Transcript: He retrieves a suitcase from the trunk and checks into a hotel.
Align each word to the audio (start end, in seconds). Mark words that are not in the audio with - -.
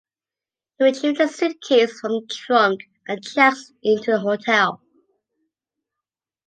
He 0.79 0.83
retrieves 0.85 1.19
a 1.19 1.27
suitcase 1.27 1.99
from 1.99 2.13
the 2.13 2.25
trunk 2.27 2.81
and 3.07 3.23
checks 3.23 3.71
into 3.83 4.15
a 4.15 4.17
hotel. 4.17 4.81